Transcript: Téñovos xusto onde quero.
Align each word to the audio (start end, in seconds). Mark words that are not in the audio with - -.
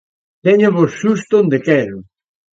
Téñovos 0.45 0.91
xusto 1.01 1.33
onde 1.43 1.57
quero. 1.67 1.97